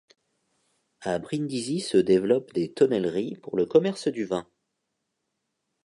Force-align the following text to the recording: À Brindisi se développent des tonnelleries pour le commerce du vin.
À 1.01 1.19
Brindisi 1.19 1.79
se 1.79 1.97
développent 1.97 2.53
des 2.53 2.73
tonnelleries 2.73 3.35
pour 3.43 3.55
le 3.55 3.67
commerce 3.67 4.07
du 4.07 4.25
vin. 4.25 4.47